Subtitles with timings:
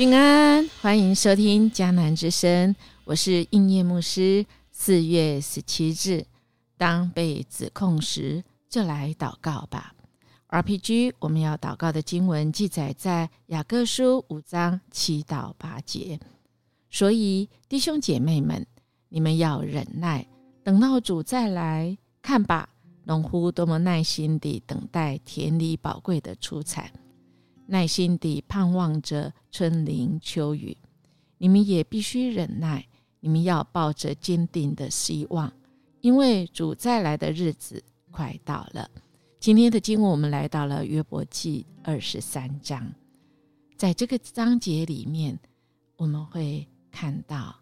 [0.00, 2.74] 平安，欢迎收听迦南之声，
[3.04, 4.46] 我是应业牧师。
[4.72, 6.24] 四月十七日，
[6.78, 9.94] 当被指控时，就来祷告吧。
[10.48, 16.18] RPG，我们要祷告的经文记载在雅各书五章七到八节。
[16.90, 18.66] 所以，弟兄姐妹们，
[19.10, 20.26] 你们要忍耐，
[20.64, 22.70] 等到主再来看吧。
[23.04, 26.90] 农夫多么耐心地等待田里宝贵的出产，
[27.70, 30.76] 耐心地盼望着春霖秋雨。
[31.38, 32.84] 你们也必须忍耐，
[33.20, 35.52] 你们要抱着坚定的希望，
[36.00, 38.90] 因为主再来的日子快到了。
[39.38, 42.92] 今天的经文，我们来到了约伯记二十三章，
[43.76, 45.38] 在这个章节里面，
[45.96, 47.54] 我们会看到，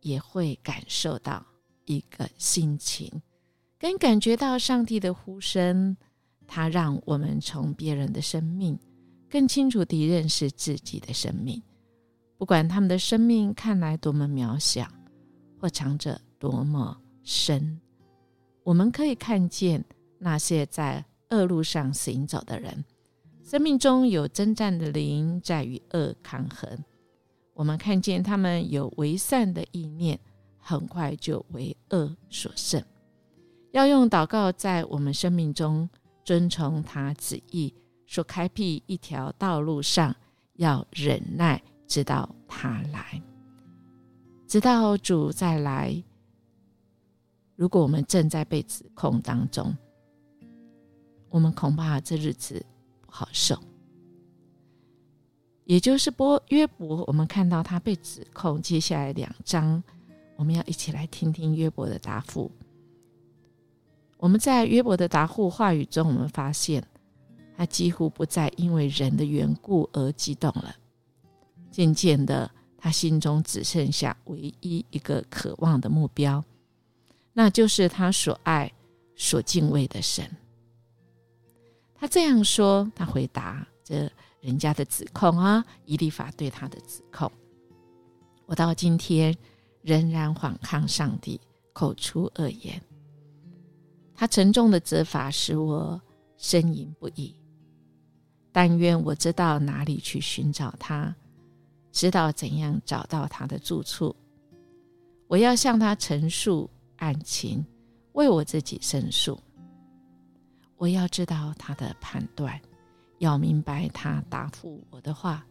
[0.00, 1.44] 也会感受到
[1.86, 3.10] 一个心情。
[3.78, 5.96] 跟感觉到上帝的呼声，
[6.46, 8.78] 他让我们从别人的生命
[9.30, 11.62] 更清楚地认识自己的生命。
[12.38, 14.86] 不管他们的生命看来多么渺小，
[15.58, 17.80] 或藏着多么深，
[18.62, 19.84] 我们可以看见
[20.18, 22.84] 那些在恶路上行走的人，
[23.42, 26.78] 生命中有征战的灵在与恶抗衡。
[27.54, 30.20] 我们看见他们有为善的意念，
[30.58, 32.84] 很快就为恶所胜。
[33.72, 35.88] 要用祷告在我们生命中
[36.22, 37.72] 遵从他旨意，
[38.06, 40.14] 所开辟一条道路上，
[40.54, 43.20] 要忍耐，直到他来，
[44.46, 46.02] 直到主再来。
[47.56, 49.76] 如果我们正在被指控当中，
[51.28, 52.64] 我们恐怕这日子
[53.00, 53.58] 不好受。
[55.64, 59.82] 也就是波约伯，我们看到他被指控，接下来两章，
[60.36, 62.48] 我们要一起来听听约伯的答复。
[64.18, 66.86] 我们在约伯的答复话语中，我们发现
[67.56, 70.76] 他几乎不再因为人的缘故而激动了。
[71.70, 76.44] 渐渐的，他心中只剩下唯一一个渴望的目标，
[77.32, 78.70] 那就是他所爱、
[79.14, 80.30] 所敬畏的神。
[81.94, 87.30] 他这样说，他回答这人家的指控啊，以利法对他的指控。
[88.44, 89.34] 我到今天
[89.82, 91.40] 仍然反抗上帝，
[91.72, 92.80] 口出恶言。
[94.14, 96.00] 他沉重的责罚使我
[96.38, 97.34] 呻吟不已。
[98.56, 101.14] 但愿我知道哪里去寻找他，
[101.92, 104.16] 知道怎样找到他的住处。
[105.26, 107.62] 我要向他陈述案情，
[108.12, 109.38] 为我自己申诉。
[110.78, 112.58] 我要知道他的判断，
[113.18, 115.44] 要明白他答复我的话。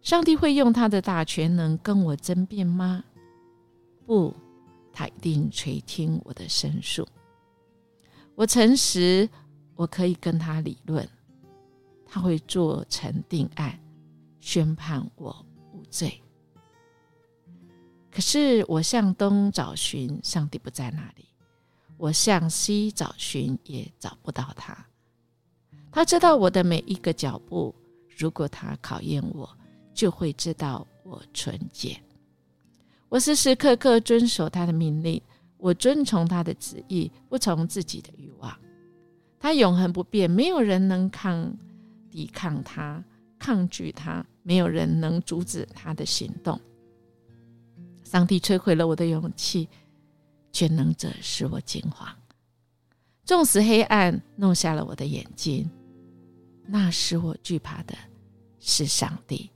[0.00, 3.04] 上帝会用他的大权能跟我争辩吗？
[4.06, 4.34] 不，
[4.94, 7.06] 他一定垂听我的申诉。
[8.34, 9.28] 我诚实，
[9.74, 11.06] 我可以跟他理论，
[12.06, 13.78] 他会做成定案，
[14.40, 16.22] 宣判我无罪。
[18.10, 21.24] 可是我向东找寻，上帝不在那里；
[21.98, 24.74] 我向西找寻，也找不到他。
[25.92, 27.74] 他知道我的每一个脚步，
[28.16, 29.48] 如果他考验我，
[29.92, 32.00] 就会知道我纯洁。
[33.08, 35.20] 我时时刻刻遵守他的命令。
[35.58, 38.54] 我遵从他的旨意，不从自己的欲望。
[39.40, 41.50] 他永恒不变，没有人能抗
[42.16, 43.04] 抵抗他，
[43.38, 46.58] 抗拒他，没有人能阻止他的行动。
[48.04, 49.68] 上帝摧毁了我的勇气，
[50.50, 52.08] 全能者使我惊慌。
[53.22, 55.70] 纵使黑暗弄瞎了我的眼睛，
[56.64, 57.94] 那使我惧怕的
[58.60, 59.50] 是上帝，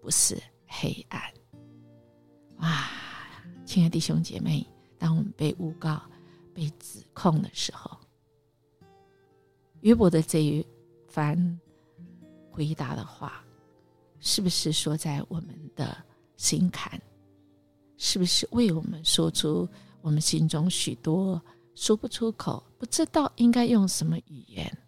[0.00, 1.20] 不是黑暗。
[2.58, 2.88] 哇，
[3.66, 4.64] 亲爱的弟兄姐妹！
[5.00, 6.00] 当我们被诬告、
[6.54, 7.98] 被指控的时候，
[9.80, 10.64] 约伯的这一
[11.08, 11.58] 番
[12.58, 13.44] 回答的话，
[14.18, 15.96] 是不是说在我们的
[16.36, 17.00] 心坎？
[17.96, 19.68] 是不是为我们说出
[20.00, 21.40] 我们心中许多
[21.76, 24.78] 说不出口、不知道应该用什么语言？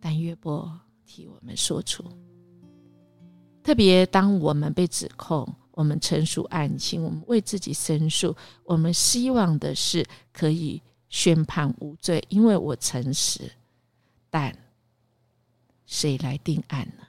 [0.00, 2.04] 但约伯替我们说出，
[3.62, 5.52] 特别当我们被指控。
[5.72, 13.50] 我们陈述案情，我们为自己申诉，我们希望的是可以宣判无罪，因为我诚实。
[14.28, 14.54] 但
[15.90, 17.04] 谁来定案呢？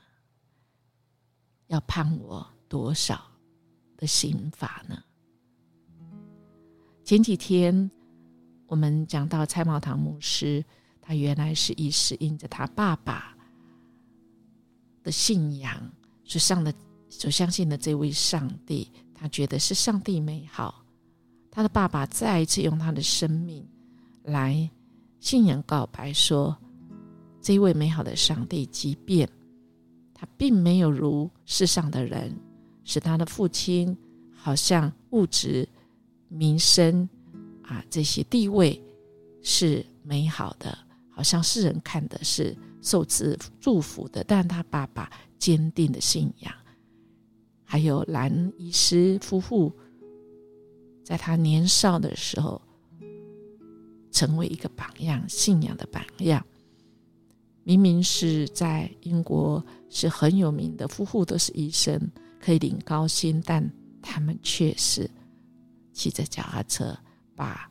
[1.68, 3.22] 要判我多少
[3.96, 5.04] 的刑罚呢？
[7.06, 7.90] 前几天
[8.66, 10.66] 我们讲到蔡茂堂牧师，
[11.00, 13.38] 他原来是一时因着他爸爸
[15.04, 15.80] 的信仰
[16.26, 16.74] 所上的。
[17.08, 20.82] 所相信的这位上帝，他觉得是上帝美好。
[21.52, 23.68] 他的爸爸再一次用他的生命
[24.24, 24.72] 来
[25.20, 26.58] 信仰告白，说：
[27.42, 29.28] 这位美好的上帝，即便
[30.14, 32.36] 他并没有如世上的人，
[32.84, 33.98] 使他的父亲
[34.34, 35.68] 好像物质、
[36.28, 37.10] 民生
[37.64, 38.80] 啊这些地位
[39.42, 40.78] 是美好的，
[41.10, 44.24] 好像世人看的是受赐祝福的。
[44.24, 46.54] 但他爸爸坚定的信仰，
[47.64, 49.72] 还有兰医师夫妇，
[51.04, 52.62] 在他年少的时候。
[54.14, 56.46] 成为一个榜样，信仰的榜样。
[57.64, 62.00] 明明是在英国是很有名的夫妇，都是医生，
[62.40, 63.70] 可以领高薪，但
[64.02, 65.10] 他们却是
[65.94, 66.98] 骑着脚踏车，
[67.36, 67.70] 把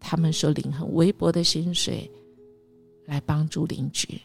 [0.00, 2.10] 他们所领很微薄的薪水
[3.06, 4.20] 来帮助邻居。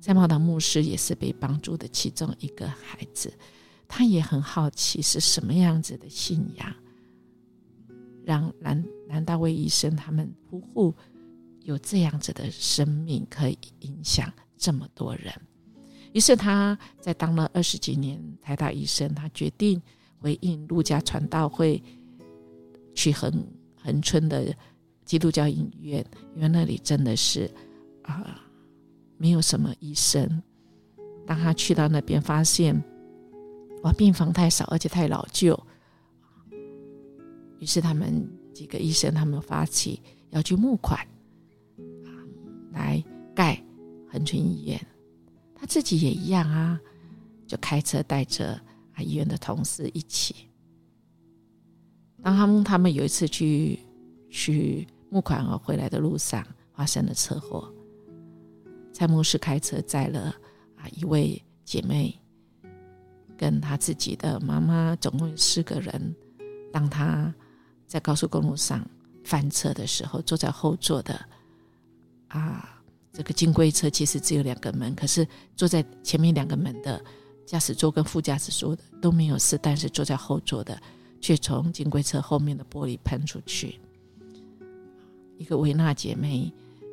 [0.00, 3.32] 在茂堂牧师也是被帮助的其中一个孩子，
[3.88, 6.72] 他也很好奇是什么样子的信仰。
[8.24, 10.94] 让南南大卫医生他们夫妇
[11.64, 15.32] 有这样子的生命，可以影响这么多人。
[16.12, 19.80] 于是他在当了二十几年台大医生，他决定
[20.18, 21.82] 回应陆家传道会
[22.94, 23.32] 去横
[23.80, 24.54] 横村的
[25.04, 26.04] 基督教医院，
[26.36, 27.50] 因为那里真的是
[28.02, 28.42] 啊
[29.16, 30.42] 没有什么医生。
[31.26, 32.78] 当他去到那边，发现
[33.82, 35.58] 哇病房太少，而且太老旧。
[37.58, 40.98] 于是他们几个医生，他们发起要去募款，
[42.72, 43.02] 来
[43.34, 43.62] 盖
[44.10, 44.80] 恒春医院。
[45.54, 46.80] 他自己也一样啊，
[47.46, 48.54] 就开车带着
[48.94, 50.34] 啊医院的同事一起。
[52.22, 53.78] 当他们他们有一次去
[54.30, 57.72] 去募款而回来的路上，发生了车祸。
[58.92, 60.34] 蔡牧师开车载了
[60.76, 62.16] 啊一位姐妹，
[63.36, 66.14] 跟他自己的妈妈，总共有四个人。
[66.72, 67.34] 当他
[67.86, 68.84] 在高速公路上
[69.24, 71.18] 翻车的时候，坐在后座的
[72.32, 72.82] 啊，
[73.12, 77.02] 这个金龟车其实只有两个门，可是坐在前面两个门的
[77.46, 80.80] 驾驶座跟副驾驶座的都没有事，但是坐在后座的
[81.20, 83.78] 却从金龟车后面的玻璃喷出去。
[85.38, 86.52] 一个维纳姐妹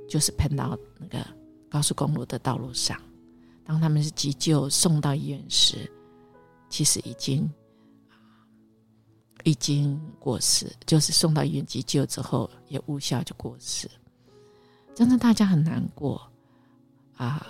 [0.10, 1.26] 就是喷到那个
[1.70, 3.02] 高速公路的道路上，
[3.64, 5.90] 当他们是急救送到医院时，
[6.70, 7.50] 其实已经。
[9.46, 13.90] 已经过世，就是送到医院急救之后也无效就过世，
[14.96, 16.22] 真的大家很难过
[17.16, 17.46] 啊！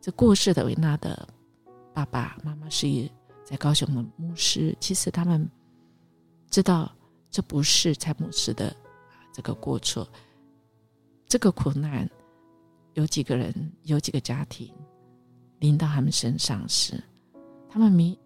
[0.00, 1.28] 这过世的维纳的
[1.92, 3.10] 爸爸妈妈是一
[3.44, 5.48] 在高雄的牧师，其实他们
[6.50, 6.90] 知道
[7.30, 8.74] 这不是蔡牧师的
[9.32, 10.08] 这个过错，
[11.26, 12.08] 这个苦难
[12.94, 14.72] 有几个人有几个家庭
[15.58, 17.02] 临到他们身上时，
[17.68, 18.18] 他们迷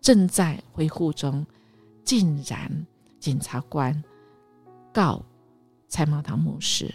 [0.00, 1.46] 正在恢复中。
[2.02, 2.86] 竟然，
[3.20, 4.02] 检察官
[4.92, 5.22] 告
[5.86, 6.92] 蔡茂堂牧师，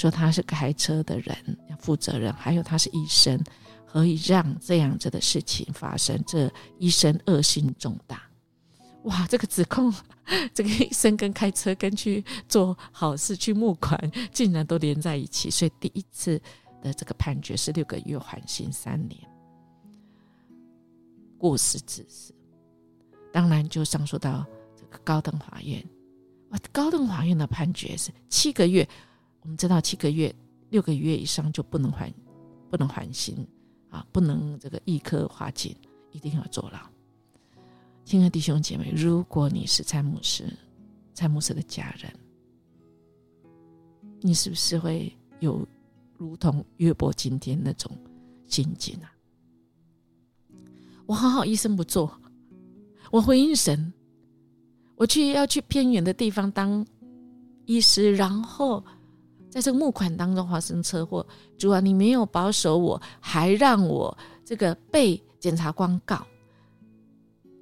[0.00, 1.36] 说他是开车的人
[1.68, 3.38] 要负责任，还有他是医生，
[3.84, 6.18] 何以让这样子的事情发生？
[6.26, 8.22] 这医生恶性重大，
[9.02, 9.26] 哇！
[9.26, 9.92] 这个指控，
[10.54, 16.40] 这个医生跟开车跟去做好事去募款，竟然都连在一起，所以第一次
[16.80, 19.20] 的这个判决是六个月缓刑三年，
[21.36, 22.34] 过失致死。
[23.30, 25.86] 当然，就上诉到这个高等法院。
[26.52, 28.88] 哇，高等法院的判决是七个月。
[29.42, 30.34] 我们知道，七个月、
[30.68, 32.12] 六个月以上就不能缓，
[32.70, 33.46] 不能缓刑
[33.88, 35.74] 啊，不能这个一科化警，
[36.12, 36.78] 一定要坐牢。
[38.04, 40.44] 亲爱的弟兄姐妹，如果你是蔡牧师、
[41.14, 42.12] 蔡牧师的家人，
[44.20, 45.66] 你是不是会有
[46.18, 47.90] 如同约伯今天那种
[48.46, 49.12] 心境啊？
[51.06, 52.12] 我好好，医生不做。
[53.10, 53.92] 我回应神，
[54.96, 56.86] 我去要去偏远的地方当
[57.64, 58.84] 医师，然后
[59.50, 61.26] 在这个募款当中发生车祸。
[61.58, 66.26] 主啊，你没有保守我，还让我这个被检察官告，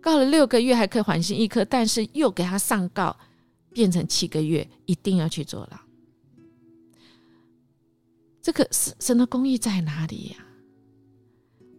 [0.00, 3.16] 告了六个月还可以缓刑一颗，但是又给他上告，
[3.72, 5.78] 变成七个月，一定要去坐牢。
[8.42, 10.44] 这个神神的公义在哪里呀？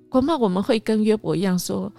[0.09, 1.91] 恐怕我们会跟约伯一样说。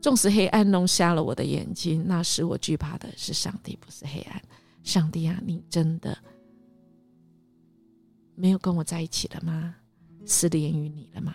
[0.00, 4.40] 纵使黑暗弄瞎了我的眼睛，那使我惧怕的是上帝，不是黑暗。
[4.84, 6.16] 上帝啊，你真的
[8.38, 9.74] 没有跟我在一起了吗？
[10.24, 11.34] 失联于你了吗？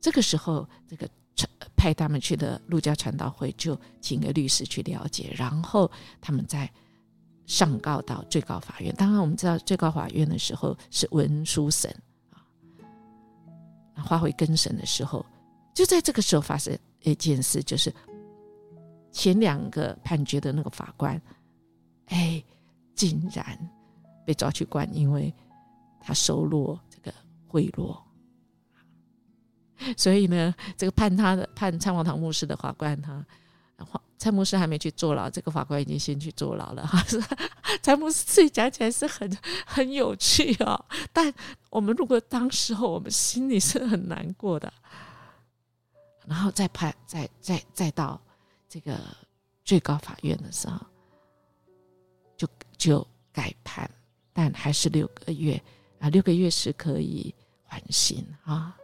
[0.00, 1.08] 这个时候，这个
[1.76, 5.90] 派他们去的陆家传道会就请个律师去了解，然后
[6.20, 6.70] 他们再
[7.46, 8.94] 上告到最高法院。
[8.96, 11.94] 当然，我们知道最高法院的时候是文书审
[12.32, 12.42] 啊，
[14.04, 15.24] 发回更审的时候，
[15.74, 16.76] 就在这个时候发生。
[17.02, 17.94] 一件事就是
[19.12, 21.18] 前两个判决的那个法官，
[22.06, 22.42] 哎，
[22.96, 23.56] 竟然
[24.28, 25.34] 被抓去关，因为
[25.98, 27.10] 他收入这个
[27.46, 27.98] 贿赂。
[29.96, 33.24] 所以呢，这个判他的判蔡王堂牧师的法官，他
[34.18, 36.86] 蔡牧师还没去坐牢，这个法官已经先去坐牢了。
[36.86, 37.18] 哈，是
[37.80, 41.32] 蔡牧师自己讲起来是很很有趣哦，但
[41.70, 44.70] 我们如果当时候我们心里是很难过的，
[46.26, 48.20] 然后再判，再再再到
[48.68, 48.98] 这个
[49.64, 50.84] 最高法院的时候，
[52.36, 53.88] 就就改判，
[54.38, 55.60] 但还是六个月
[55.98, 58.76] 啊，六个月是可以缓刑啊。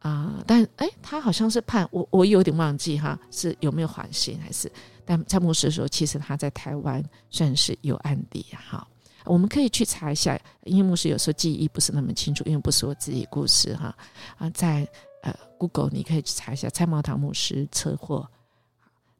[0.00, 4.70] 啊，但哎，他好像是判我，我有点忘记哈，是有没有缓刑还是？
[5.06, 8.86] 但蔡牧师说，其实他在台湾算是有案底哈。
[9.24, 13.96] 我们可以去查一下，因为牧师有时候记忆不是那么清楚，因为不是我自己故事哈。
[14.36, 14.86] 啊，在
[15.22, 18.28] 呃，Google 你可以去查一下蔡茂堂牧师车祸，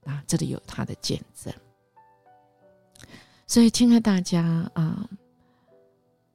[0.05, 1.51] 啊，这里有他的见证。
[3.51, 5.11] 所以，亲爱大家啊，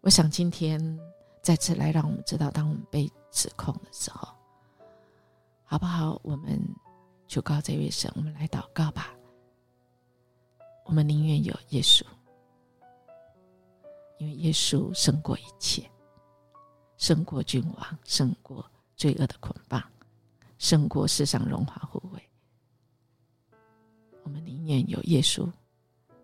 [0.01, 0.99] 我想今天
[1.41, 4.27] 再次来让我们知道，当我们被指控的时候。
[5.63, 6.19] 好不好？
[6.23, 6.61] 我们
[7.25, 9.15] 求告这位神，我们来祷告吧。
[10.83, 12.03] 我们宁愿有耶稣，
[14.17, 15.89] 因为耶稣胜过一切，
[16.97, 19.81] 胜过君王，胜过罪恶的捆绑，
[20.57, 22.21] 胜过世上荣华富贵。
[24.23, 25.49] 我们宁愿有耶稣，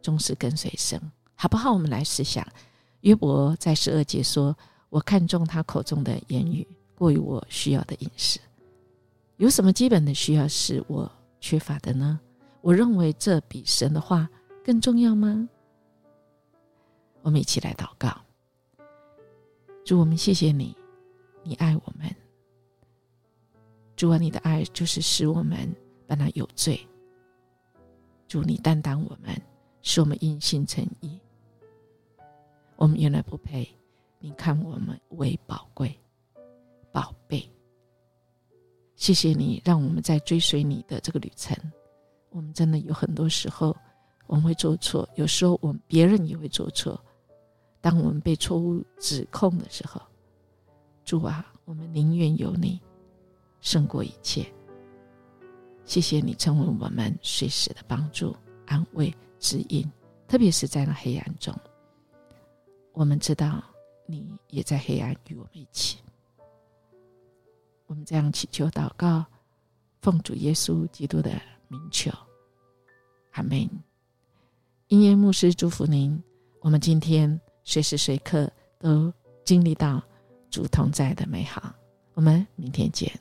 [0.01, 0.99] 终是跟随神，
[1.35, 1.71] 好不好？
[1.71, 2.45] 我们来思想，
[3.01, 4.55] 约伯在十二节说
[4.89, 8.39] ：“我看中他口中的言语，过于我需要的饮食。”
[9.37, 12.19] 有什么基本的需要是我缺乏的呢？
[12.61, 14.29] 我认为这比神的话
[14.63, 15.49] 更重要吗？
[17.23, 18.15] 我们一起来祷告。
[19.83, 20.77] 主，我们谢谢你，
[21.41, 22.15] 你爱我们。
[23.95, 26.79] 主啊，你的爱就是使我们本来有罪。
[28.27, 29.39] 主，你担当我们，
[29.81, 31.19] 使我们因信称义。
[32.75, 33.67] 我们原来不配，
[34.19, 35.95] 你看我们为宝贵、
[36.91, 37.47] 宝贝。
[38.95, 41.55] 谢谢你，让我们在追随你的这个旅程。
[42.29, 43.75] 我们真的有很多时候
[44.27, 46.99] 我们会做错，有时候我们别人也会做错。
[47.81, 49.99] 当我们被错误指控的时候，
[51.03, 52.79] 主啊，我们宁愿有你
[53.59, 54.45] 胜过一切。
[55.83, 58.35] 谢谢你成为我们随时的帮助、
[58.67, 59.91] 安慰、指引，
[60.27, 61.53] 特别是在那黑暗中，
[62.93, 63.61] 我们知道
[64.05, 65.97] 你也在黑暗与我们一起。
[67.87, 69.25] 我们这样祈求祷告，
[69.99, 71.31] 奉主耶稣基督的
[71.67, 72.11] 名求，
[73.31, 73.67] 阿门。
[74.87, 76.21] 音乐牧师祝福您，
[76.59, 79.11] 我们今天随时随刻都
[79.43, 80.01] 经历到
[80.49, 81.73] 主同在的美好。
[82.13, 83.11] 我们明天见。